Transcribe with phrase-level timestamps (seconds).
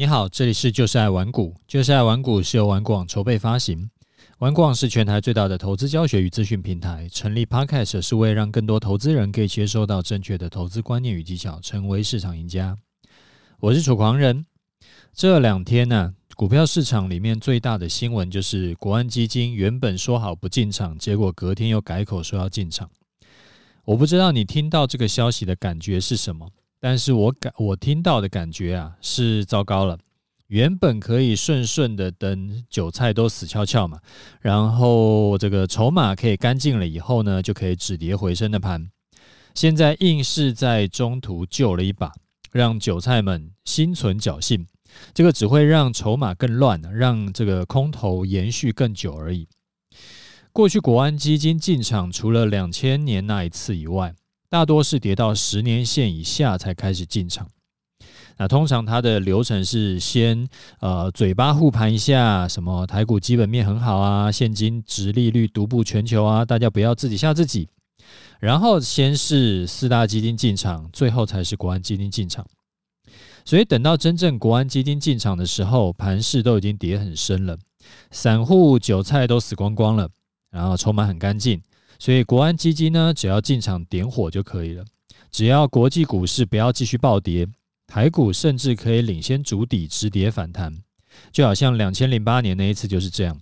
[0.00, 3.90] 你好，这里是就是爱玩股，就是爱玩股是由玩广筹备发行。
[4.38, 12.74] 玩广是全台最大的投资教学与资讯平台，成立 Podcast 是为了让更多投资人可以接收到正确的投资观念与技巧，成为市场赢家。
[13.58, 14.46] 我是楚狂人。
[15.12, 22.88] 这两天呢、股票市场里面最大的新闻就是国安基金原本说好不进场，结果隔天又改口说要进场。
[23.84, 26.48] 我不知道你听到这个消息的感觉是什么？
[26.80, 29.98] 但是我感我听到的感觉啊是糟糕了，
[30.46, 34.00] 原本可以顺顺的等韭菜都死翘翘嘛，
[34.40, 38.90] 然后这个筹码可以干净了以后呢，就可以止跌回升的盘，
[39.54, 42.12] 现在硬是在中途救了一把，
[42.50, 44.66] 让韭菜们心存侥幸，
[45.12, 49.46] 这个只会让筹码更乱，让这个空头延续更久而已。
[50.52, 54.14] 过去国安基金进场，除了两千年那一次以外，
[54.50, 57.48] 大多是跌到十年线以下才开始进场。
[58.36, 60.48] 那通常它的流程是先
[60.80, 67.68] 呃嘴巴护盘一下，什么台股基本面很好啊，现金殖利率独步全球啊，大家不要自己吓自己。
[68.40, 72.44] 然后先是四大基金进场，最后才是国安基金进场。
[73.44, 77.56] 所以等到真正国安基金进场的时候，盘势都已经跌很深了，
[78.10, 80.08] 散户韭菜都死光光了，
[80.50, 81.62] 然后筹码很干净。
[82.00, 84.82] 所以国安基金呢，只要进场点火就可以了。
[85.30, 87.46] 只要国际股市不要继续暴跌，
[87.86, 90.76] 台股甚至可以领先主底止跌反弹。
[91.30, 93.38] 就好像两千零八年那一次就是这样，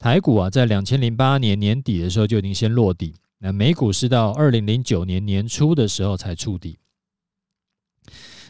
[0.00, 6.78] 台股啊在两千零八年年底的时候就已经先落底，那美股是到二零零九年年初的时候才触底。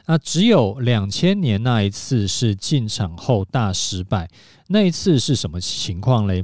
[0.06, 4.30] 那只有两千年那一次是进场后大失败，
[4.68, 6.42] 那一次是什么情况嘞？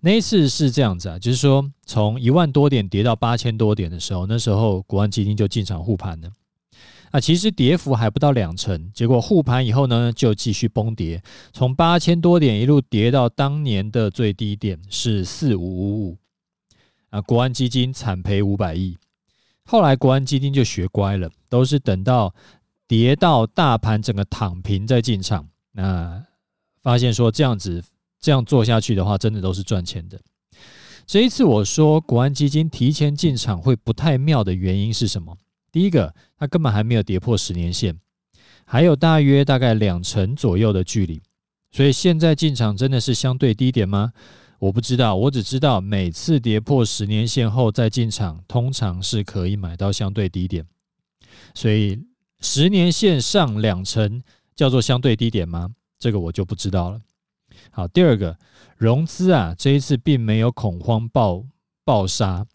[0.00, 6.30] 那一次是这样子啊，就是说从一万多点跌到八千多点的时候，那时候国安基金就进场护盘了。
[7.10, 16.18] 啊，其实跌幅还不到两成，结果护盘以后呢，就继续崩跌，从八千多点一路跌到当年的最低点是四五五五。
[17.10, 18.96] 啊，国安基金惨赔五百亿。
[19.64, 22.34] 后来国安基金就学乖了，都是等到
[22.86, 25.48] 跌到大盘整个躺平再进场。
[25.72, 26.22] 那
[26.82, 27.82] 发现说这样子。
[28.20, 30.20] 这样做下去的话，真的都是赚钱的。
[31.06, 35.36] 这一次我说国安基金提前进场会不太妙的原因是什么？
[35.72, 37.98] 第一个，它根本还没有跌破十年线，
[38.64, 41.22] 还有大约大概两成左右的距离，
[41.70, 44.12] 所以现在进场真的是相对低点吗？
[44.58, 50.66] 我不知道，我只知道每次跌破十年线后再进场，通常是可以买到相对低点。
[51.54, 51.98] 所以
[52.40, 54.22] 十年线上两成
[54.56, 55.70] 叫做相对低点吗？
[55.98, 57.00] 这个我就不知道了。
[57.70, 58.36] 好，第二个
[58.76, 61.44] 融资啊，这一次并没有恐慌爆
[61.84, 62.46] 爆杀。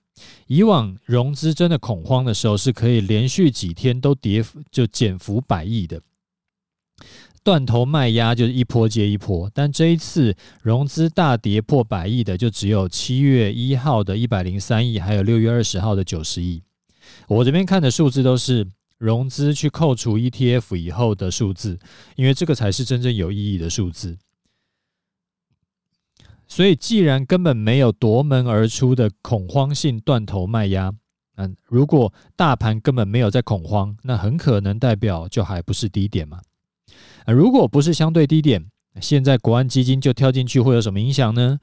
[0.47, 6.01] 以往融资真的恐慌的时候，是可以连续几天都跌就减幅百亿的，
[7.43, 9.49] 断头卖压就是一波接一波。
[9.53, 16.61] 但这一次融资大跌破百亿的，就只有七月一号的一百零三亿，还有六月二十号的九十亿。
[17.27, 18.65] 我这边看的数字都是
[18.99, 21.77] 融资去扣除 ETF 以后的数字，
[22.15, 24.15] 因为这个才是真正有意义的数字。
[26.47, 30.93] 所以，既然根本没有夺门而出的恐慌性断头卖压，
[31.35, 36.41] 嗯，如果大盘根本没有在恐慌，那很可能代表就还不是低点嘛。
[37.25, 38.65] 啊如果不是相对低点，
[39.01, 41.59] 现在国安基金就跳进去会有什么影响呢？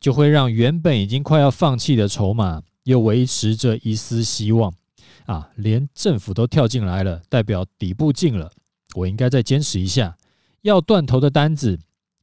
[0.00, 4.72] 就会让原本已经快要放弃的筹码又维持着一丝希望
[5.26, 5.50] 啊！
[5.54, 8.50] 连政府都跳进来了，代表底部近了，
[8.96, 10.16] 我应该再坚持一下，
[10.62, 11.78] 要断头的单子。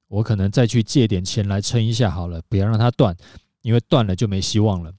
[0.09, 3.15] 我可能再去借点钱来撑一下好了，不要让它断，
[3.61, 4.91] 因为断了就没希望了。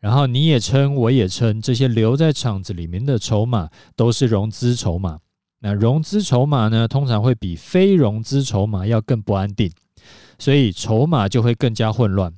[0.00, 5.18] 然后你也撑，我也撑，这些留在场子里面的筹码都是融资筹码。
[5.60, 9.72] 那融资筹码呢，通常会比非融资筹码要更不安定，
[10.38, 12.32] 所以筹码就会更加混乱。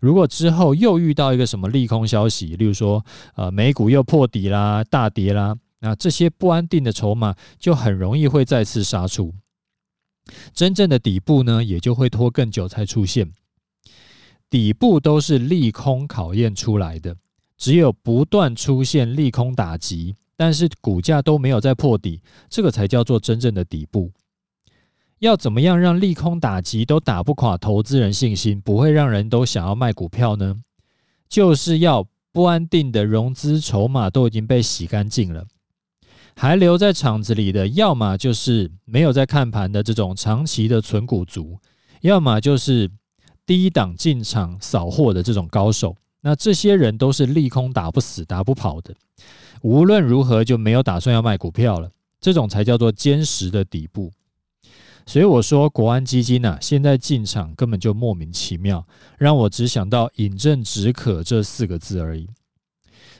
[0.00, 3.04] 如果之后又遇到一个什么利空消息，例如说
[3.36, 9.32] 呃美股又破底啦、大跌啦，那这些不安定的筹码就很容易会再次杀出。
[10.52, 13.32] 真正的底部呢，也就会拖更久才出现。
[14.50, 17.16] 底部都是利空考验出来的，
[17.56, 22.20] 只有不断出现利空打击，但是股价都没有再破底，
[22.50, 24.12] 这个才叫做真正的底部。
[25.20, 30.60] 要怎么样让利空打击都打不垮投资人信心，不会让人都想要卖股票呢？
[31.28, 35.46] 就是要不安定的融资筹码都已经被洗干净了。
[36.34, 41.58] 还留在场子里的，要么就是没有在看盘的这种长期的存股族，
[42.00, 42.90] 要么就是
[43.46, 45.96] 低档进场扫货的这种高手。
[46.22, 48.94] 那这些人都是利空打不死、打不跑的，
[49.62, 51.90] 无论如何就没有打算要卖股票了。
[52.20, 54.12] 这种才叫做坚实的底部。
[55.04, 58.86] 所以我说国安基金呐、啊，现在进场根本就莫名其妙，
[59.18, 62.28] 让我只想到饮鸩止渴这四个字而已。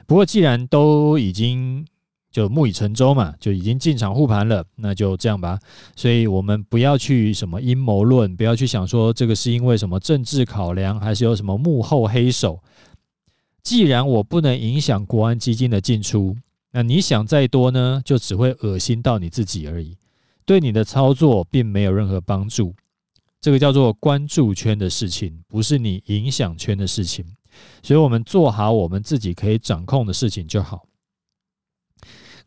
[0.07, 1.85] 不过既然都已经
[2.33, 5.59] 就木已成舟嘛，就已经进场护盘了，那就这样吧。
[5.95, 12.59] 所以我们不要去什么阴谋论，不要去想说这个是因为什么政治考量，还是有什么幕后黑手。
[13.63, 16.37] 既然我不能影响国安基金的进出，
[16.73, 19.97] 那你想再多呢，就只会恶心到你自己而已。
[20.45, 22.75] 对你的操作并没有任何帮助，
[23.41, 27.25] 这个叫做关注圈的事情，不是你影响圈的事情。
[27.83, 30.85] 所以，我们做好我们自己可以掌控的事情就好。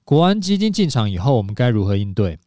[0.05, 2.37] 国安基金进场以后，我们该如何应对？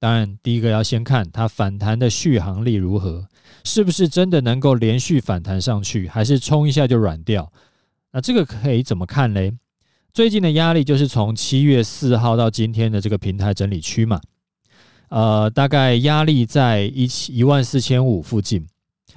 [0.00, 3.28] 当然，第一个要先看它反弹的续航力如何，
[3.62, 7.52] 是不是真的能够连续反弹上去，还是冲一下就软掉？
[8.10, 9.54] 那这个可以怎么看嘞？
[10.12, 14.20] 最近的压力就是从七月四号到今天的这个平台整理区嘛。
[15.08, 18.66] 呃，大概压力在一七一万四千五附近，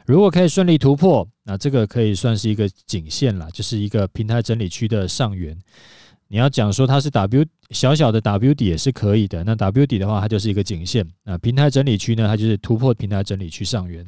[0.06, 5.58] 如果可以顺利突破，那这个可以算是一个颈线了，就是一个平台整理区的上缘。
[6.28, 11.08] 你要讲说它是 W 小小的 W 底也是可以的，那 W 底的话，它就是一个颈线。
[11.24, 14.06] 那平台整理区呢，它就是突破平台整理区上缘。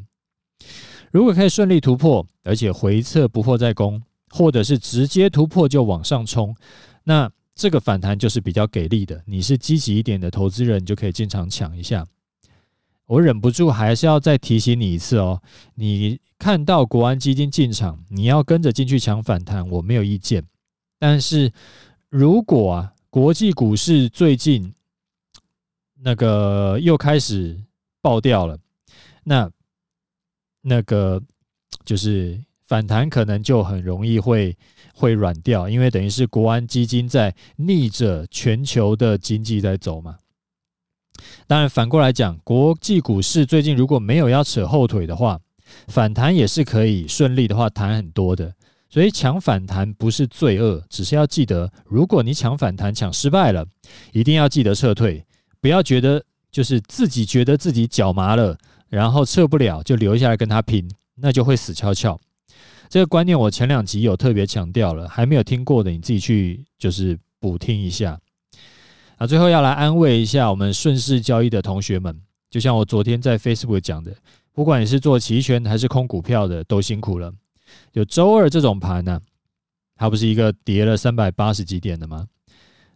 [1.12, 6.56] 如果可以顺利突破，而且回撤不破再攻，或者是直接突破就往上冲，
[7.04, 7.30] 那。
[7.56, 12.08] 这个反弹就是比较给力的，你是积极一点的投资人，你就可以进场抢一下。
[13.06, 15.42] 我忍不住还是要再提醒你一次哦，
[15.76, 20.42] 你看到国安基金进场，你要跟着进去抢反弹，我没有意见。
[20.98, 21.52] 但是
[22.10, 24.74] 如果啊，国际股市最近
[26.02, 27.60] 那个又开始
[28.02, 28.58] 爆掉了，
[29.24, 29.50] 那
[30.62, 31.22] 那个
[31.86, 34.58] 就是反弹可能就很容易会。
[34.92, 40.18] 会软掉，因为等于是国安基金在逆着全球的经济在走嘛。
[41.48, 45.40] 当然，反过来讲，国际股市最近如果没有要扯后腿的话，
[45.88, 48.54] 反弹也是可以顺利的话弹很多的。
[48.90, 53.64] 所以抢反弹不是罪恶，只是要记得，如果你抢反弹抢失败了，
[54.12, 55.24] 一定要记得撤退，
[55.62, 58.58] 不要觉得就是自己觉得自己脚麻了，
[58.90, 62.20] 然后撤不了就留下来跟他拼，那就会死翘翘。
[62.90, 68.20] 这个观念我前两集有特别强调了，还没有听过的你自己去就是补听一下。
[69.18, 72.20] 啊，最后要来安慰一下我们顺势交易的同学们，
[72.50, 74.16] 就像我昨天在 Facebook 讲的，
[74.52, 77.32] 不管你是做期权还是空股票的，都辛苦了。
[77.94, 79.20] 有周二这种盘呢、
[79.96, 82.28] 它不是一个跌了三百八十几点的吗？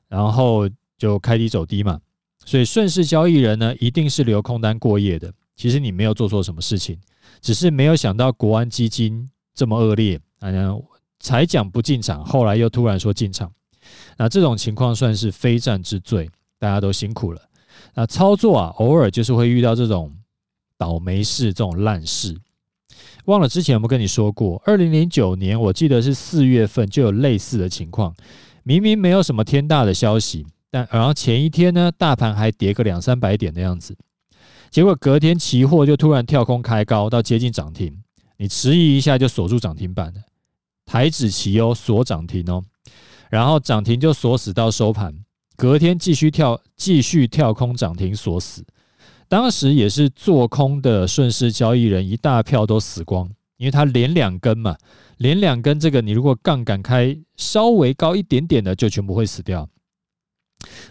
[0.08, 2.00] 然后就开低走低嘛，
[2.46, 5.34] 所以顺势交易人呢，一定是留空单过夜的。
[5.56, 7.00] 其实你没有做错什么事情，
[7.42, 9.30] 只是没有想到国安基金。
[9.56, 10.50] 这么恶劣，啊，
[11.20, 13.54] 才讲不进场，后来又突然说进场，
[14.18, 16.28] 那这种情况算是非战之罪，
[16.58, 17.42] 大家都辛苦了。
[17.94, 20.12] 那操作啊，偶尔就是会遇到这种
[20.76, 22.36] 倒霉事、这种烂事。
[23.26, 28.14] 忘了之前有没有跟你说过，二零零九年我记得是四月份就有类似的情况，
[28.64, 33.96] 明明没有什么天大的消息，但然后前一天呢，大盘还跌个两三百点的样子，
[34.70, 37.98] 结果隔天期货就突然跳空开高到接近涨停。
[38.38, 40.20] 你迟疑一下就锁住涨停板了，
[40.86, 42.62] 台指期哦锁涨停哦，
[43.30, 45.16] 然后涨停就锁死到收盘，
[45.56, 48.66] 隔天继续跳继续跳空涨停锁死，
[49.28, 54.76] 当时也是做空的顺势交易人一大票都死光，因为它连两根嘛，
[55.18, 59.68] 连两根这个你如果杠杆开稍微高一点点的就全部会死掉。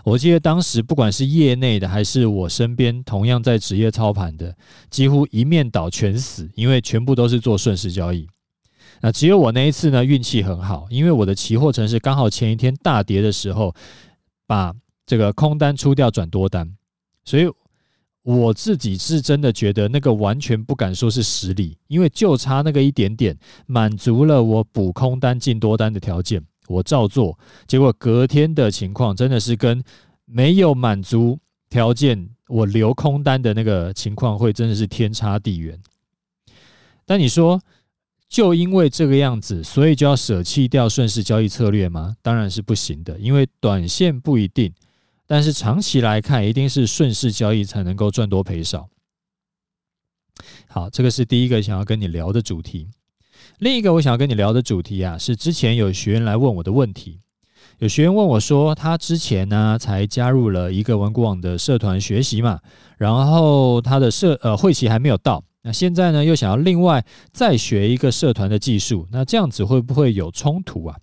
[0.05, 4.55] 我记得当时不管是业内的还是我身边同样在职业操盘的，
[4.91, 8.29] 几乎一面倒全死，因为全部都是做顺势交易。
[9.01, 13.75] 那只有我那一次呢运气很好，因为我的期货城市刚好前一天大跌的时候，
[14.47, 14.75] 把
[15.07, 16.77] 这个空单出掉转多单，
[17.25, 17.49] 所以
[18.23, 23.37] 我自己是真的觉得那个完全不敢说是实力，因为就差那个一点点，
[23.67, 26.43] 满足了我补空单进多单的条件。
[26.69, 27.37] 我照做，
[27.67, 29.83] 结果隔天的情况真的是跟
[30.25, 31.39] 没有满足
[31.69, 35.79] 条件，我留空单的那个情况会真的是天差地远。
[37.05, 37.61] 但你说，
[38.29, 42.17] 就因为这个样子，所以就要舍弃掉顺势交易策略吗？
[42.23, 44.73] 当然是不行的，因为短线不一定，
[45.33, 48.91] 但是长期来看，一定是顺势交易才能够赚多赔少。
[50.69, 52.91] 好，这个是第一个想要跟你聊的主题。
[53.59, 57.23] 另一个我想要跟你聊的主题啊，是之前有学员来问我的问题。
[57.79, 62.61] 有学员问我说，他之前呢才加入了一个文股网的社团学习嘛，
[62.99, 70.99] 然后他的社呃会期还没有到，那现在呢又想要另外再学一个社团的技术，那这样子会不会有冲突啊？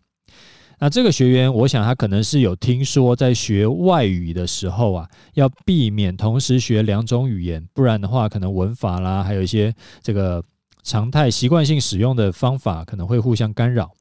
[0.80, 10.42] 那这个学员，我想他可能是有听说，在学外语的时候啊，要避免同时学两种语言，不然的话，可能文法啦，还有一些这个
[10.82, 13.92] 常态习惯性使用的方法，可能会互相干扰。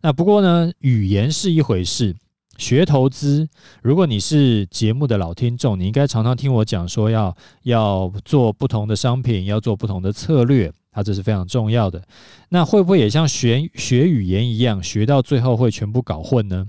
[0.00, 2.16] 那不过呢，语言是一回事，
[2.56, 3.46] 学投资，
[3.82, 10.72] 如果你是节目的老听众，你应该常常听我讲说要，要做不同的商品，要做不同的策略。
[10.92, 12.06] 它这是非常重要的，
[12.50, 16.66] 那会不会也像学学语言一样，学到最后会全部搞混呢？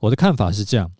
[0.00, 0.90] 我的看法是这样，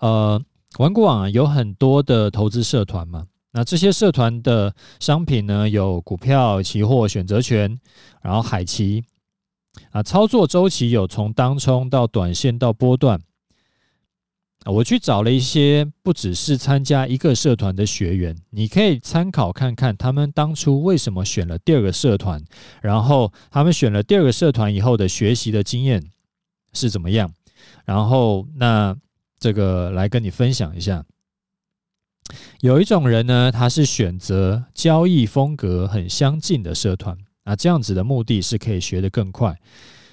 [0.00, 0.42] 呃，
[0.78, 7.78] 玩股网啊有很多的投资社团嘛，那这些社团的商品呢，有股票、期货、选择权，
[8.20, 9.04] 然后海期
[9.92, 13.20] 啊，操作周期有从当冲到短线到波段。
[14.66, 22.44] 我去找了一些不只是参加一个社团的学员，你可以参考看看他们当初为什么选了第二个社团，
[22.82, 26.02] 然后他们选了第二个社团以后的学习的经验
[26.74, 27.32] 是怎么样，
[27.86, 28.94] 然后那
[29.38, 31.04] 这个来跟你分享一下。
[32.60, 39.58] 有一种人呢，他是选择交易风格很相近的社团，那这样子的目的是可以学得更快。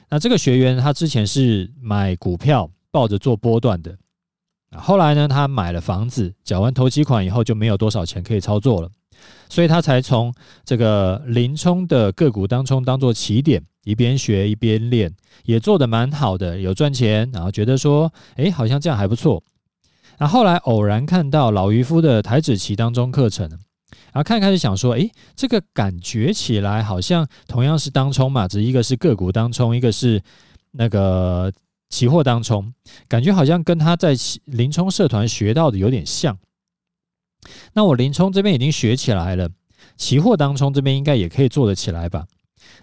[0.09, 3.97] 那这个学员他之前是买股票抱着做波段的。
[4.75, 8.89] 后来呢，他买了房子，缴完头期款以后就没有多少钱可以操作了，
[9.47, 10.33] 所以他才从
[10.65, 15.11] 这个林冲的个股当中当做起点，一边学一边练，
[15.45, 19.41] 也做得蛮好的，有赚钱，然后觉得说，哎，好像这样还不错。
[20.17, 30.21] 然后后来偶然看到老渔夫的台指期当中课程，然后看开始想说，哎，这个感觉起来好像同样是当冲嘛，只一个是个股当冲，一个是
[30.71, 31.51] 那个。
[31.89, 32.73] 期货当冲，
[33.07, 34.13] 感觉好像跟他在
[34.45, 36.37] 林冲社团学到的有点像。
[37.73, 39.49] 那我林冲这边已经学起来了，
[39.95, 42.25] 期货当冲这边应该也可以做得起来吧？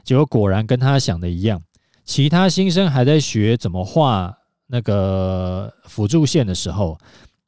[0.03, 1.63] 结果果然跟他想的一样，
[2.05, 4.35] 其他新生还在学怎么画
[4.69, 6.99] 那个辅助线的时候，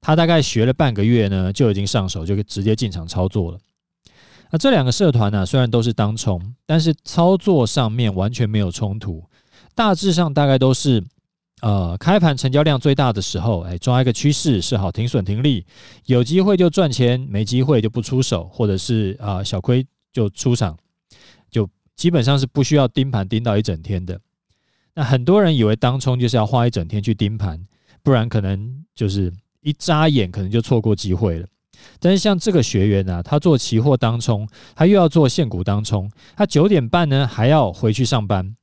[0.02, 3.58] 他大概学了半个月呢，就已经上手，就直接进场操作了。
[4.50, 9.25] 那这两个社团呢，虽然都是当冲，但是操作上面完全没有冲突，
[9.75, 11.02] 大致上大概都是。
[11.62, 15.64] 呃，开盘成交量最大的时候，哎，抓一个趋势，是好停损停利，
[16.04, 20.76] 有机会就赚钱，没机会就不出手，或者是啊、小亏就出场，
[21.50, 24.20] 就基本上是不需要盯盘盯到一整天的。
[24.94, 27.66] 那很多人以为当冲就是要花一整天去盯盘，
[28.02, 29.32] 不然可能就是
[29.62, 31.46] 一眨眼可能就错过机会了。
[31.98, 38.56] 但是像这个学员呢、他做期货当冲，他又要做现股当冲，他九点半呢还要回去上班，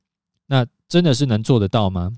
[0.46, 2.12] 那真的是能做得到吗？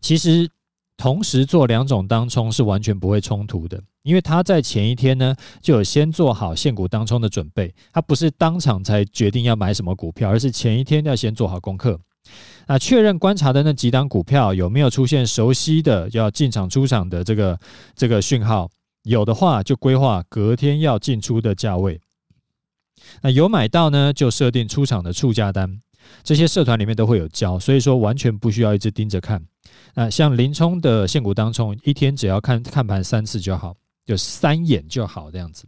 [0.00, 0.48] 其实，
[0.96, 11.98] 同时做两种当冲是完全不会冲突的，因为他在前一天呢就有先做好现股当冲的准备，他不是当场才决定要买什么股票，而是前一天要先做好功课。
[12.66, 17.58] 那确认观察的那几档股票有没有出现熟悉的要进场出场的这个
[17.96, 18.70] 这个讯号，
[19.04, 22.00] 有的话就规划隔天要进出的价位。
[23.22, 25.80] 那有买到呢，就设定出场的出价单。
[26.22, 29.42] 这些社团里面都会有教，所以说完全不需要一直盯着看。
[29.94, 35.66] 那像林冲的现股当冲，一天只要看看盘三次就好，就三眼就好这样子。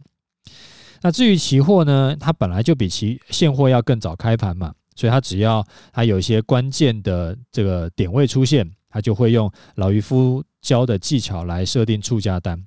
[1.01, 12.63] 那至于期货呢，它本来就比期现货要更早开盘嘛，所以它只要它有一些关键的这个点位出现，它就会用老渔夫教的技巧来设定出价单。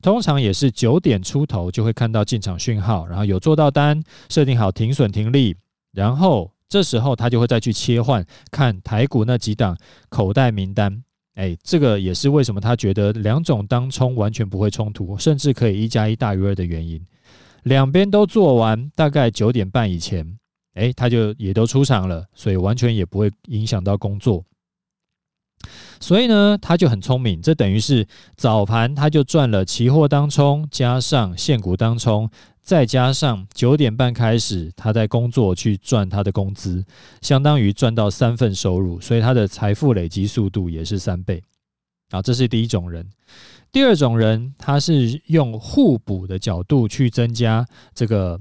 [0.00, 5.56] 通常也是九点出头就会看到进场讯号，然后有做到单，设定好停损停利，
[5.92, 6.51] 然后。
[6.72, 9.76] 这时候他就会再去切换看台股那几档
[10.08, 16.98] 口袋名单，哎，这个也是为什么他觉得两种当冲完全不会冲突，甚至可以一加一大于二的原因。
[17.64, 20.38] 两边都做完，大概九点半以前，
[20.72, 24.42] 哎，他就也都出场了，所以完全也不会影响到工作。
[26.00, 32.30] 所以呢，他就很聪明，这等于是早盘他就赚了期货当冲加上现股当冲。
[32.62, 36.84] 再加上九点半开始，他在工作去赚他的工资，
[37.20, 41.42] 相当于赚到三份收入，所以他的财富累积速度也是三倍。
[42.10, 43.10] 啊，这是第一种人。
[43.72, 48.38] 第二种人，他是用互补的角度去增加这个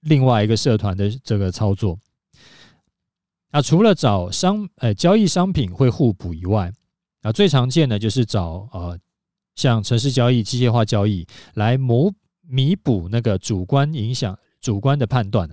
[0.00, 1.98] 另外一个社团的这个操作。
[3.50, 6.70] 啊，除了找商呃交易商品会互补以外，
[7.22, 8.98] 啊，最常见的就是找呃
[9.54, 12.12] 像城市交易、机械化交易来模。
[12.48, 15.48] 弥补那个主观影响、主观的判断，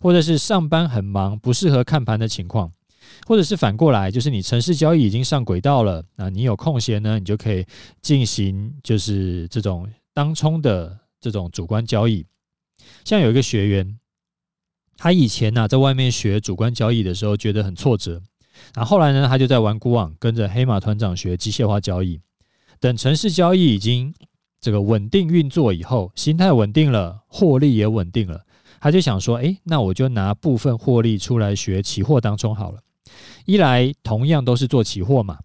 [0.00, 2.70] 或者是上班很忙不适合看盘的情况，
[3.26, 7.64] 或者是反过来，就是你城市交易已经上轨道了，那你有空闲呢，你就可以
[8.02, 12.26] 进行就是这种当冲的这种主观交易。
[13.04, 13.98] 像有一个学员，
[14.96, 18.22] 他以前呢、在外面学主观交易的时候，觉得很挫折。
[18.74, 22.20] 然后后来呢，他就在玩股网跟着黑马团长学机械化交易。
[22.78, 24.14] 等城市交易已经
[24.60, 28.44] 这个稳定运作以后，心态稳定了，获利也稳定了，
[28.80, 32.80] 他就想说：诶，那我就拿部分获利出来学期货当中好了。
[33.44, 35.38] 一来同样都是做期货嘛，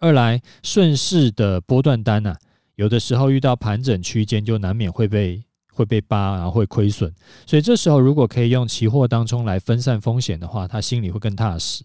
[0.00, 2.36] 二来顺势的波段单呐、啊，
[2.76, 5.42] 有的时候遇到盘整区间，就难免会被。
[5.74, 7.10] 会被扒，然后会亏损，
[7.46, 11.82] 所以这时候如果可以用期货当中来分散风险的话，他心里会更踏实。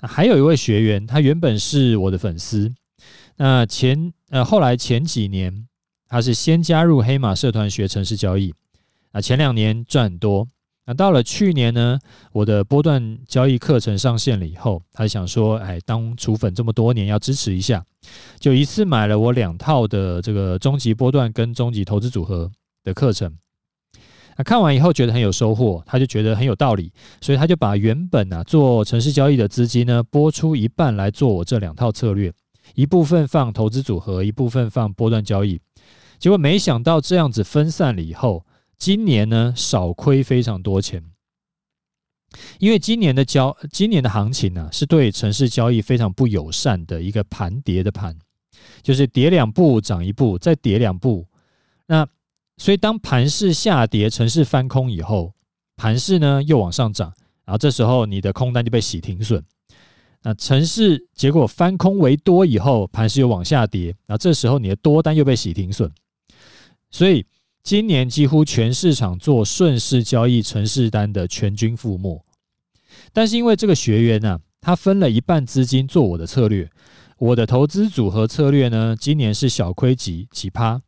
[0.00, 2.72] 还有一位学员，他原本是我的粉丝，
[3.36, 5.68] 那前呃后来前几年
[6.08, 8.54] 他是先加入黑马社团学城市交易，
[9.10, 10.48] 啊前两年赚很多。
[10.86, 11.98] 那到了去年呢，
[12.32, 17.84] 我的波段交易课程上线了以后，他想说，哎，当储粉这么多年，要支持一下，
[18.40, 22.50] 就一次买了我两套的这个终极波段跟终极投资组合
[22.82, 23.36] 的课程。
[24.38, 32.32] 那看完以后觉得很有收获，他就觉得很有道理，所以他就把原本啊做城市交易的资金呢拨出一半来做我这两套策略，
[32.74, 35.60] 一部分放投资组合，一部分放波段交易。
[36.18, 38.44] 结果没想到这样子分散了以后。
[38.78, 41.00] 今年呢，少亏非常多钱，
[42.58, 48.18] 因为今年的交，今年的行情呢、是对城市交易非常不友善的一个盘跌的盘，
[48.82, 51.24] 就是跌两步涨一步，再跌两步。
[51.86, 52.04] 那
[52.56, 55.32] 所以当盘势下跌，城市翻空以后，
[55.76, 57.14] 盘势呢又往上涨，
[57.44, 59.40] 然后这时候你的空单就被洗停损。
[60.22, 65.90] 那城市结果翻空为多以后，盘势又往下跌，然后这时候你的多单又被洗停损，
[66.90, 67.24] 所以。
[67.64, 72.20] 今年几乎全市场做顺势交易城市单的全军覆没，
[73.12, 76.68] 但是因为这个学员呢、他分了一半资金做我的策略，
[77.18, 80.82] 我的投资组合策略呢，今年是小亏几几趴，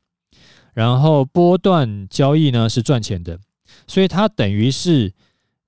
[0.72, 3.38] 然后波段交易呢是赚钱的，
[3.86, 5.12] 所以他等于是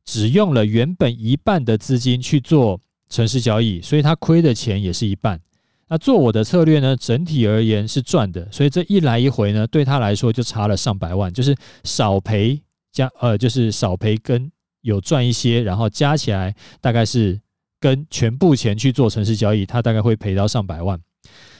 [0.05, 5.41] 只用了原本一半的资金去做城市交易，所以他亏的钱也是一半。
[5.89, 12.61] 那做我的策略呢，整体而言是赚的，所以这一来一回呢，对他来说就差了上百万，就是少赔
[12.91, 14.51] 加呃，就是少赔跟
[14.81, 17.41] 有赚一些，然后加起来大概是
[17.79, 21.01] 跟全部钱去做城市交易，他大概会赔到上百万，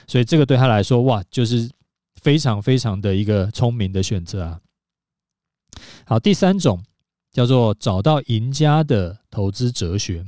[0.07, 1.69] 所以这个对他来说哇，就是
[2.21, 4.59] 非常非常的一个聪明的选择啊。
[6.05, 6.83] 好，第三种
[7.31, 10.25] 叫做找到赢家的投资哲学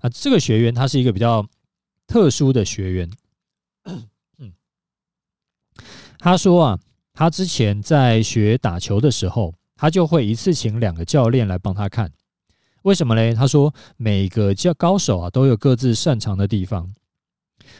[0.00, 1.46] 啊，这个学员他是一个比较
[2.06, 3.10] 特殊的学员。
[4.38, 4.52] 嗯，
[6.18, 6.78] 他说啊，
[7.12, 12.12] 他之前在学打球的时候，他就会一次请两个教练来帮他看。
[12.82, 13.34] 为什么嘞？
[13.34, 16.92] 他说每个教高手啊都有各自擅长的地方，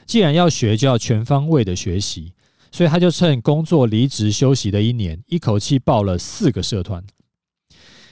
[0.06, 2.32] 既然要学，就要全方位的学习。
[2.72, 7.04] 所以他就趁工作离职休息的一年，一口气报了四个社团。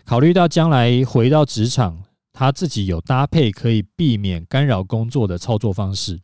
[0.04, 6.20] 考虑到将来回到职场，他自己有搭配可以避免干扰工作的操作方式。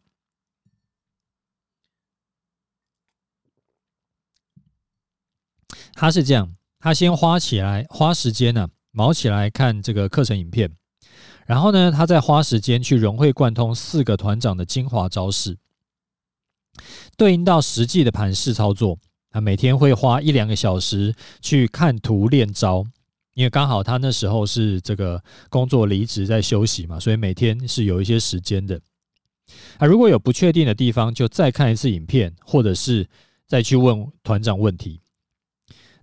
[5.93, 10.77] 他是这样，他先花起来，花时间呢、啊，卯起来看这个课程影片，
[11.45, 15.59] 然后呢，他再花时间去融会贯通四个团长的精华招式，
[17.17, 18.99] 对应到实际的盘式操作。
[19.31, 22.87] 他每天会花一两个小时去看图练招，
[23.39, 28.81] 因为刚好他那时候是这个工作离职在休息嘛，所以每天是有一些时间的。
[29.77, 33.07] 啊，如果有不确定的地方，就再看一次影片，或者是
[33.47, 35.01] 再去问团长问题。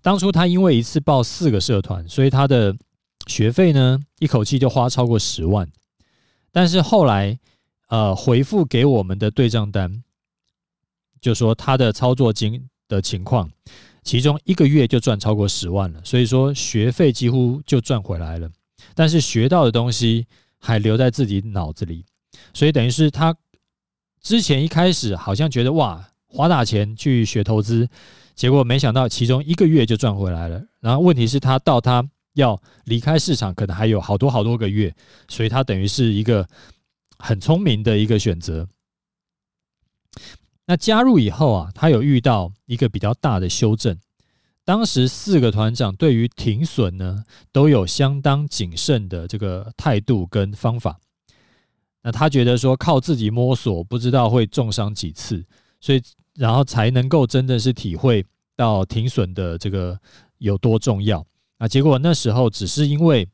[0.02, 2.74] 当初他因为一次报四个社团，所以他的
[3.28, 5.70] 学费呢，一口气就花超过十万。
[6.54, 7.38] 但是后来，
[7.90, 10.02] 呃，回复给我们的对账单，
[11.20, 13.52] 就说他的操作金的情况，
[14.06, 16.00] 其中一个月就赚超过十万了。
[16.06, 18.50] 所以说学费几乎就赚回来了，
[18.94, 20.26] 但是学到的东西
[20.60, 22.06] 还留在自己脑子里，
[22.54, 23.36] 所以等于是他
[24.22, 27.90] 之前一开始好像觉得哇，花大钱去学投资。
[28.36, 30.62] 结果没想到，其中一个月就赚回来了。
[30.82, 34.94] 然后问题是，他到他要离开市场，可能还有好多好多个月，
[35.30, 36.46] 所以他等于是一个
[37.18, 38.68] 很聪明的一个选择。
[40.66, 43.98] 那加入以后啊，他有遇到一个比较大的修正。
[44.64, 51.00] 当时四个团长对于停损呢，都有相当谨慎的这个态度跟方法。
[52.04, 55.46] 那他觉得说，靠自己摸索，不知道会重伤几次，
[55.80, 56.02] 所以。
[56.38, 58.22] 然后才能够真的是体会
[58.58, 59.98] 到停损的这个
[60.40, 61.26] 有多重要
[61.60, 61.66] 啊！
[61.66, 63.26] 结果那时候只是因为，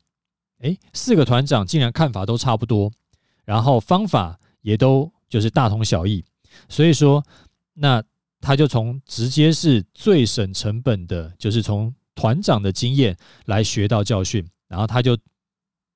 [0.60, 2.92] 诶，四个团长竟然看法都差不多，
[3.44, 6.24] 然后方法也都就是大同小异，
[6.68, 7.24] 所以说
[7.74, 8.02] 那
[8.40, 15.16] 他就从直接是最省成本的，就是从团长的经验来学到教训，然后他就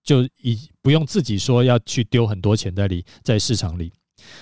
[0.02, 3.92] 就以不用自己说要去丢很多钱在里在市场里，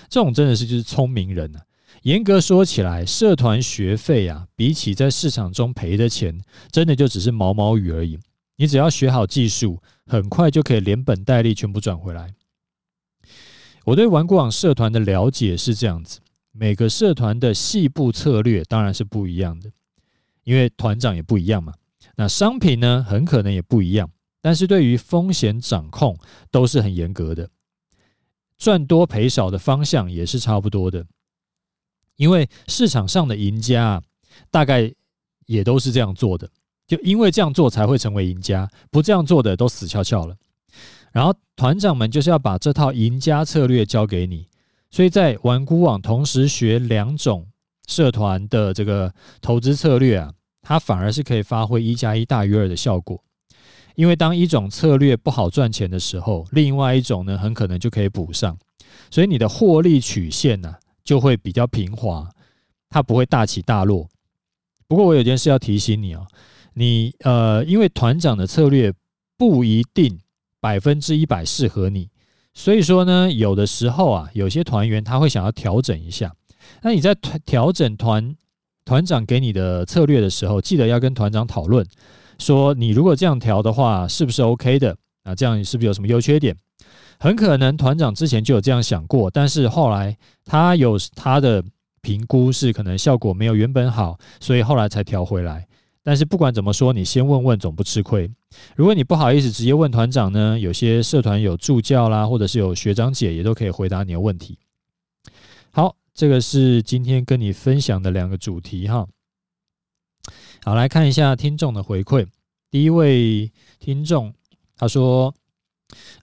[0.08, 1.62] 这种真的是就是聪明人啊。
[2.02, 6.38] 严格说起来，社团学费啊，比起在市场中赔的钱，
[6.70, 8.18] 真的就只是毛毛雨而已。
[8.56, 12.34] 你只要学好技术，很快就可以连本带利全部赚回来。
[13.84, 16.20] 我对玩股网社团的了解是这样子：
[16.52, 19.70] 每个社团的细部策略当然是不一样的，
[20.44, 21.74] 因为团长也不一样嘛。
[22.16, 26.16] 那商品呢，很可能也不一样，但是对于风险掌控
[26.50, 27.50] 都是很严格的，
[28.56, 31.06] 赚多赔少的方向也是差不多的。
[32.16, 34.02] 因为市场上的赢家啊
[34.50, 34.94] 大概
[35.46, 36.48] 也都是这样做的，
[36.86, 40.36] 就因为这样做才会成为赢家，不这样做的都死翘翘了。
[41.14, 44.48] 然后团长们就是要把这套赢家策略交给你，
[44.90, 47.46] 所以在玩孤网同时学两种
[47.86, 53.22] 社团的这个投资策略啊，它反而是可以发挥一加一大于二的效果。
[53.94, 58.58] 因为当一种策略不好赚钱的时候，另外一种呢很可能就可以补上，
[59.08, 60.74] 所以你的获利曲线呢、
[61.04, 62.28] 就会比较平滑，
[62.90, 64.08] 它不会大起大落。
[64.88, 66.26] 不过我有件事要提醒你哦，
[66.72, 68.92] 你呃，因为团长的策略
[69.36, 70.18] 不一定
[70.64, 72.08] 百分之一百适合你，
[72.54, 76.34] 所以说呢，有的时候啊，有些团员他会想要调整一下。
[76.80, 78.34] 那你在调整团
[78.86, 81.86] 团长给你的策略的时候，记得要跟团长讨论，
[82.38, 84.96] 说你如果这样调的话，是不是 OK 的？
[85.24, 86.56] 啊，这样是不是有什么优缺点？
[87.18, 91.62] 很可能团长之前就有这样想过，但是后来他有他的
[92.00, 95.66] 评估是可能效果没有原本好，所以后来才调回来。
[96.04, 98.30] 但是不管怎么说，你先问问总不吃亏。
[98.76, 104.58] 如果你不好意思直接问团长呢，有些社团有助教啦，或者是有学长姐也都可以回答你的问题。
[105.72, 109.08] 好，这个是今天跟你分享的两个主题哈。
[110.62, 112.26] 好，来看一下听众的回馈。
[112.70, 114.32] 第一位听众
[114.76, 115.34] 他说。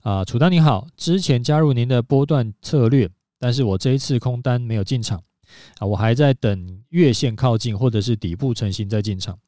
[0.02, 5.22] 啊，楚丹你好，之前加入您的波段策略，但是我这一次空单没有进场
[5.78, 9.38] 啊，我还在等月线靠近或者是底部成型再进场。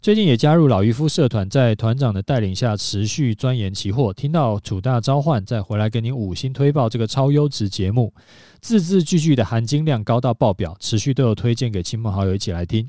[0.00, 8.12] 最近也加入老渔夫社团，在团长的带领下持续钻研期货，听到楚大召唤，再回来给您五星推报这个超优质节目，
[8.60, 12.88] 字字句句的含金量高到爆表，持续都有推荐给亲朋好友一起来听。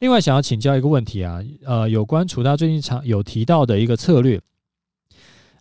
[0.00, 4.40] 另外想要请教一个问题啊，呃，有关楚大最近常有提到的一个策略。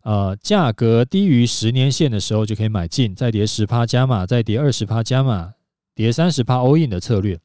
[0.04, 5.54] 呃，价格低于十年线的时候就可以买进，再跌十趴加码，再跌二十趴加码，
[5.96, 7.40] 跌三十趴 all in 的策略。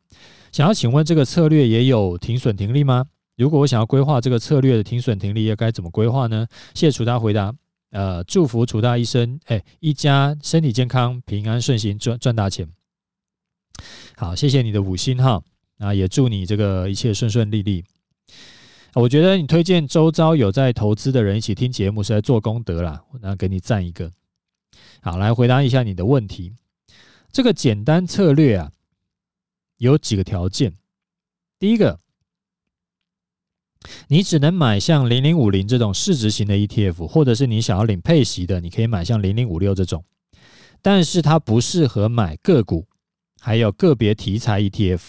[0.53, 3.07] 想要请问这个策略也有停损停利吗？
[3.37, 6.47] 如果我想要规划这个策略的停损停利，又该怎么规划呢？
[6.75, 7.55] 谢谢楚大回答。
[7.91, 12.69] 呃，祝福楚大一生，哎，一家身体健康，平安顺心，赚赚大钱。
[14.17, 15.43] 好，谢谢你的五星哈，
[15.79, 17.85] 啊，也祝你这个一切顺顺利利。
[18.95, 24.11] 我觉得你推荐周遭有在投资的人一起听节目是在做功德啦，那给你赞一个。
[25.01, 26.53] 好，来回答一下你的问题。
[27.33, 28.71] 这个简单策略啊，
[29.81, 30.75] 有几个条件。
[31.59, 31.99] 第一个，
[34.09, 40.05] 你只能买像零零五零这种市值型的 ETF，或者是你想要领配息的，你可以买像零零五六这种，
[40.83, 42.87] 但是它不适合买个股，
[43.41, 45.01] 还有个别题材 ETF。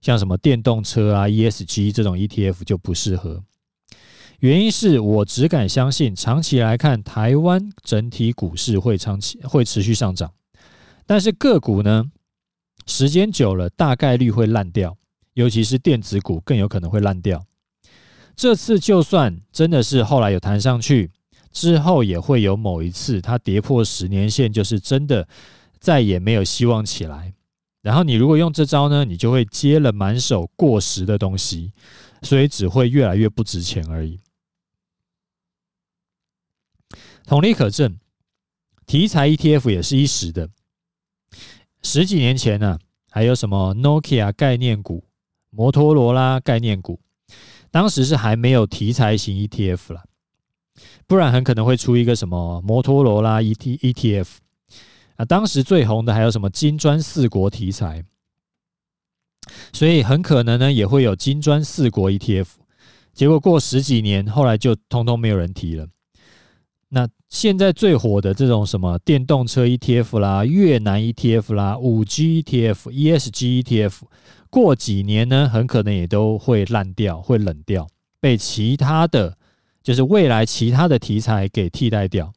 [0.00, 3.44] 像什么电动车啊、ESG 这种 ETF 就不适合，
[4.40, 10.32] 原因是我只敢相信长期来看，台湾整体股市会长期会持续上涨，
[11.06, 12.10] 但是个股呢，
[12.86, 14.96] 时间久了大概率会烂掉，
[15.34, 17.44] 尤其是电子股更有可能会烂掉。
[18.34, 21.10] 这次就算真的是后来有弹上去，
[21.52, 25.28] 之后也会有某一次它跌破十年线，就是真的
[25.78, 27.34] 再也没有希望起来。
[27.82, 31.72] 然后你如果用这招呢，你就会接了满手过时的东西，
[32.22, 34.20] 所以只会越来越不值钱而已。
[37.26, 37.98] 同理可证，
[38.86, 40.48] 题材 ETF 也是一时的。
[41.82, 42.78] 十几年前呢、
[43.10, 45.04] 还有什么 Nokia 概念股、
[45.50, 47.00] 摩托罗拉概念股，
[47.70, 50.04] 当时是还没有题材型 ETF 了，
[51.06, 54.28] 不然很可能会出一个什么摩托罗拉 ET ETF。
[55.16, 58.04] 啊，当时最红的还有什么金砖四国题材，
[59.72, 62.46] 所以很可能呢也会有金砖四国 ETF。
[63.12, 65.86] 结果过十几年，后来就通通没有人提了。
[66.94, 73.94] 那现在最火的这种什么电动车 ETF 啦、越南 ETF 啦、五 G ETF、ESG ETF，
[74.50, 77.88] 过几年呢很可能也都会烂掉、会冷掉，
[78.20, 79.34] 被其他的
[79.82, 82.30] 就是未来其他的题材给替代掉，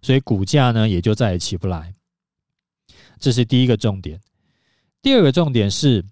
[0.00, 1.92] 所以股价呢也就再也起不来。
[3.18, 4.18] 这是第一个重点，
[5.02, 6.02] 第二个重点是，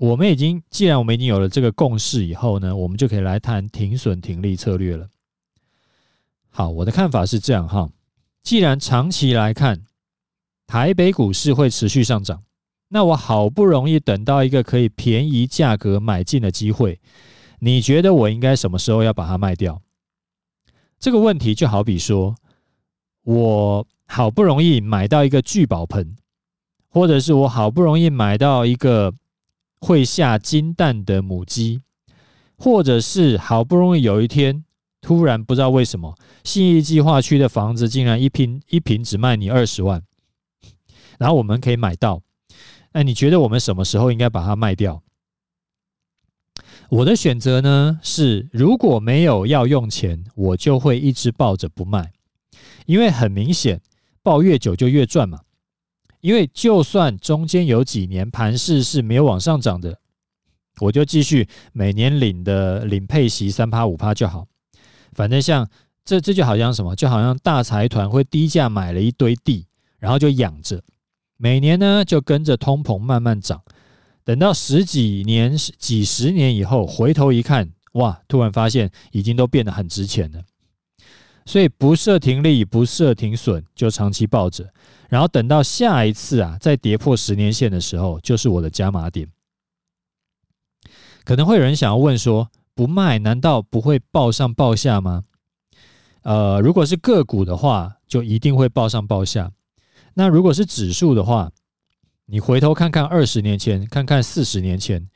[0.00, 5.06] 我们已经既然我们已经有了这个共识以后呢，我们就可以来谈停损停利策略了。
[6.56, 7.90] 好，我的看法是这样哈，
[8.44, 9.82] 既然长期来看
[10.68, 12.44] 台北股市会持续上涨，
[12.90, 17.00] 那我好不容易等到一个可以便宜价格买进的机会，
[17.58, 19.82] 你觉得我应该什么时候要把它卖掉？
[21.00, 22.36] 这个问题就好比说，
[23.24, 26.14] 我好不容易买到一个聚宝盆，
[26.88, 29.12] 或者是我好不容易买到一个
[29.80, 31.82] 会下金蛋的母鸡，
[32.56, 34.64] 或者是好不容易有一天。
[35.04, 40.02] 突然不知道为什么，信义计划区的房子竟然一平一平只卖你二十万，
[41.20, 42.22] 然后我们可以买到。
[42.94, 45.02] 那你觉得我们什么时候应该把它卖掉？
[46.88, 52.10] 我的选择呢是，如果没有要用钱，我就会一直抱着不卖，
[52.86, 53.82] 因为很明显，
[54.22, 55.40] 抱越久就越赚嘛。
[56.22, 59.98] 因为就算中间有几年盘势是没有往上涨的，
[60.80, 64.46] 我就继续每年领的领配息三趴五趴就好。
[65.14, 65.68] 反正像
[66.04, 69.66] 这这就好像什么，就好像大财团会低价买了一堆地，
[69.98, 70.82] 然后就养着，
[71.36, 73.62] 每年呢就跟着通膨慢慢涨，
[74.24, 80.42] 等到十几年、几十年以后，回头一看，哇，突然发现已经都变得很值钱了。
[81.46, 84.66] 所以不设停利，不设停损，就长期抱着，
[85.10, 89.28] 然后等到下一次啊，再跌破十年线的时候，就是我的加码点。
[91.22, 95.22] 可能会有人想要问说，不卖，难道不会报上报下吗？
[96.22, 99.52] 呃，如果是个股的话，就一定会报上报下。
[100.14, 101.52] 那如果是指数的话，
[102.26, 105.08] 你回头看看二十年前，看看四十年前，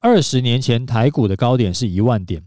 [0.00, 2.44] 二十年前台股的高点是一万点，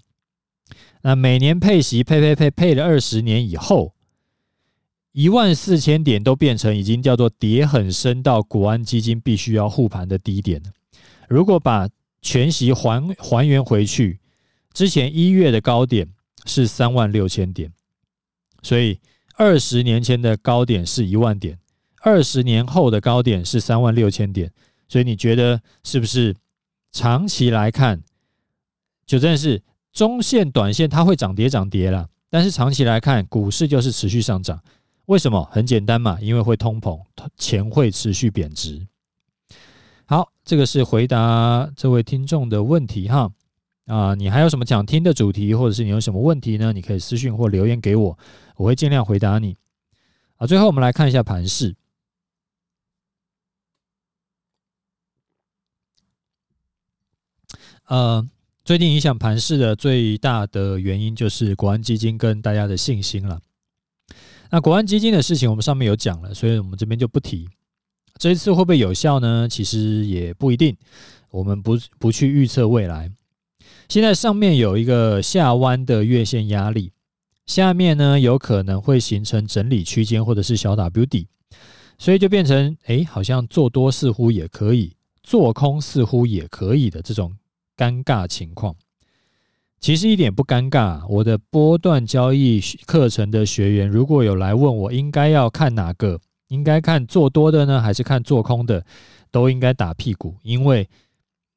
[1.02, 3.94] 那每年配息配配配配了二十年以后，
[5.12, 10.72] 一万四千点都变成已经叫做跌很深到国安基金必须要护盘的低点了。
[11.28, 11.90] 如果把
[12.28, 14.20] 全息还还原回去，
[14.74, 16.10] 之前一月的高点
[16.46, 17.72] 是三万六千点，
[18.62, 19.00] 所以
[19.38, 21.58] 二十年前的高点是一万点，
[22.02, 24.52] 二十年后的高点是三万六千点，
[24.90, 26.36] 所以你觉得是不是
[26.92, 28.04] 长期来看，
[29.06, 29.64] 就真的是
[29.94, 34.62] 中线、短线它会涨跌涨跌了，但是长期来看，股市就是持续上涨。
[35.06, 35.42] 为什么？
[35.50, 37.02] 很简单嘛，因为会通膨，
[37.38, 38.86] 钱会持续贬值。
[40.10, 43.30] 好，这个是回答这位听众的问题哈。
[43.88, 46.72] 啊，你还有什么想听的主题，或者是你有什么问题呢？
[46.72, 48.18] 你可以私信或留言给我，
[48.56, 49.58] 我会尽量回答你。
[50.38, 51.76] 啊，最后我们来看一下盘势。
[57.88, 58.26] 呃，
[58.64, 63.42] 最近影响盘势的最大的原因就是国安基金跟大家的信心了。
[64.52, 67.50] 那国安基金的事情我们上面有讲了，所以我们这边就不提。
[68.20, 69.48] 这一次会不会有效呢？
[69.50, 70.76] 其实也不一定，
[71.30, 73.12] 我们不不去预测未来。
[73.88, 76.92] 现在上面有一个下弯的月线压力，
[77.46, 81.28] 下面呢有可能会形成整理区间或者是小 W 底，
[81.98, 87.38] 所以就变成哎，好像做多似乎也可以，做空似乎也可以的这种
[87.78, 88.76] 尴尬情况。
[89.80, 96.20] 其实一点不尴尬，我的波段交易课程的学员如果有来问我，应该要看哪个？
[96.48, 98.86] 应该看做多的呢，还是看做空的？
[99.30, 100.88] 都应该打屁股，因为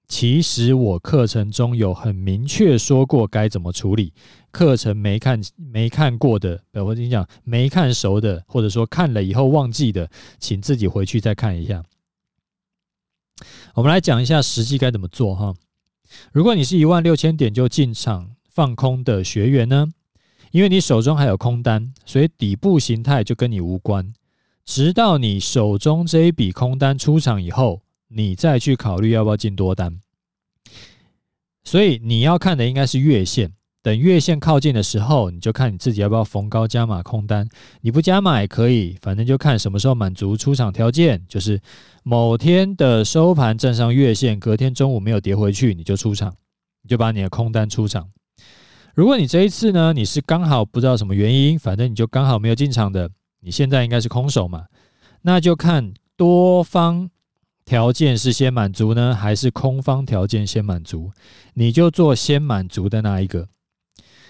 [0.09, 4.12] 其实我课程中有很明确说过该怎么处理。
[4.50, 11.85] 课程没看没看过的，我跟你讲，没看熟的，或者说看了以后忘记的，请自己回去再看一下。
[13.74, 15.55] 我们来讲一下实际该怎么做哈。
[16.33, 19.87] 如果你是一万六千点就进场放空的学员呢，
[20.50, 24.12] 因为你手中还有空单，所以底部形态就跟你无关。
[24.70, 29.98] 直到你手中这一笔空单出场以后，你再去考虑要不要进多单。
[31.64, 33.52] 所以你要看的应该是月线，
[33.83, 37.48] 等月线靠近的时候，你就看你自己要不要逢高加码空单。
[37.80, 41.61] 你不加码也可以，反正就看什么时候满足出场条件，就是
[42.04, 46.33] 某天的收盘站上月线，隔天中午没有跌回去，你就出场，
[46.85, 48.09] 你就把你的空单出场。
[48.94, 53.11] 如果你这一次呢，你是刚好不知道什么原因，反正你就刚好没有进场的。
[53.40, 54.66] 你现在应该是空手嘛，
[55.22, 57.11] 那就看多方
[57.64, 61.11] 条件是先满足呢，还是空方条件先满足？
[61.55, 63.48] 你就做先满足的那一个。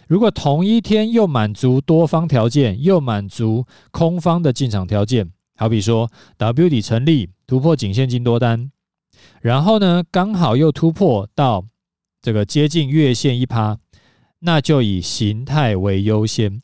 [0.06, 8.70] 如果同一天又满足多方条件，又满足空方的进场条件，好比说 W 底成立，突破颈线进多单，
[9.40, 11.64] 然后呢，刚好又突破到
[12.20, 13.78] 这个接近月线一趴，
[14.40, 16.60] 那就以形态为优先。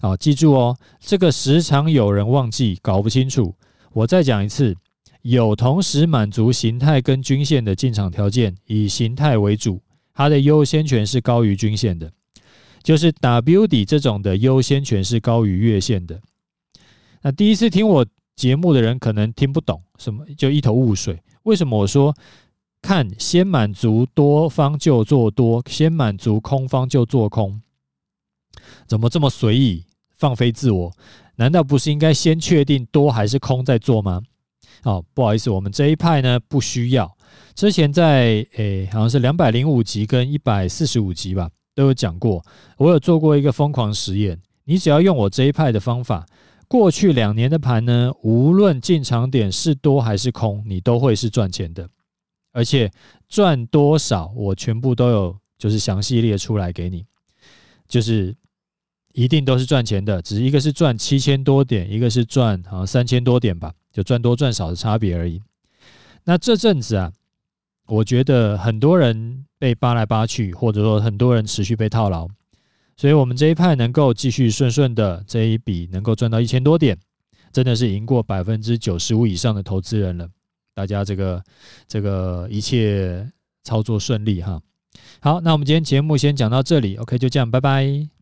[0.00, 3.54] 好，记住哦，这个时常有人忘记，搞不清楚。
[3.92, 4.76] 我再讲一次，
[5.22, 9.80] 有同时满足形态跟均线的进场条件，以形态为主，
[10.12, 12.12] 它的优先权是高于均线的。
[12.82, 16.20] 就是 W 底这种的优先权是高于月线的。
[17.22, 18.06] 那第一次听我
[18.36, 21.20] 节目的人可能听不懂什么，就一头雾水。
[21.44, 22.14] 为什么我说
[22.82, 27.60] 看先满足多方就做多，先满足空方就做空？
[28.86, 29.84] 怎么这么随意
[30.16, 30.92] 放飞自我？
[31.36, 34.22] 难道不是应该先确定多还是空再做吗？
[34.84, 37.14] 哦，不好意思，我们这一派呢不需要。
[37.54, 42.42] 之前在诶好像是两百零五集跟一百四十五集吧，都有讲过。
[42.78, 46.24] 我有做过一个疯狂实验，你只要用我这一派的方法，
[46.68, 51.86] 过去两年的盘呢，无论进场点是多还是空，你都会是赚钱的，
[52.52, 52.90] 而且
[53.28, 57.04] 赚多少我全部都有，就是详细列出来给你，
[57.86, 58.34] 就是。
[59.16, 65.40] 一定都是赚钱的，只是一个是赚七千多点，一个是赚好像三千多点吧，就赚多赚少的差别而已。
[66.24, 67.10] 那这阵子啊，
[67.86, 72.28] 我觉得很多人被扒来扒去，或者说很多人持续被套牢，
[72.94, 76.98] 所以我们这一派能够继续顺顺的这一笔能够赚到一千多点，
[77.50, 80.28] 真的是赢过百分之九十五以上的投资人了。
[80.74, 81.42] 大家这个
[81.88, 83.26] 这个一切
[83.64, 84.60] 操作顺利哈。
[85.20, 88.10] 好，那我们今天节目先讲到这里，OK，就这样，拜拜。